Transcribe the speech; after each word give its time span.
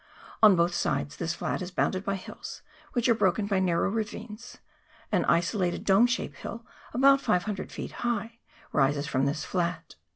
On 0.41 0.55
both 0.55 0.73
sides 0.73 1.17
this 1.17 1.35
flat 1.35 1.61
is 1.61 1.69
bounded 1.69 2.03
by 2.03 2.15
hills, 2.15 2.63
which 2.93 3.07
are 3.07 3.13
broken 3.13 3.45
by 3.45 3.59
narrow 3.59 3.87
ravines; 3.91 4.57
an 5.11 5.25
isolated 5.25 5.83
dome 5.83 6.07
shaped 6.07 6.37
hill, 6.37 6.65
about 6.91 7.21
500 7.21 7.71
feet 7.71 7.91
high, 7.91 8.39
rises 8.71 9.05
from 9.05 9.27
this 9.27 9.45
flat. 9.45 9.93